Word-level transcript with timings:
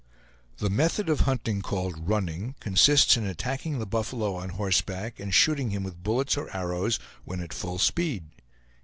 *The 0.57 0.71
method 0.71 1.09
of 1.09 1.19
hunting 1.19 1.61
called 1.61 2.09
"running" 2.09 2.55
consists 2.59 3.17
in 3.17 3.23
attacking 3.27 3.77
the 3.77 3.85
buffalo 3.85 4.33
on 4.33 4.49
horseback 4.49 5.19
and 5.19 5.31
shooting 5.31 5.69
him 5.69 5.83
with 5.83 6.01
bullets 6.01 6.37
or 6.37 6.49
arrows 6.57 6.97
when 7.23 7.39
at 7.39 7.53
full 7.53 7.77
speed. 7.77 8.23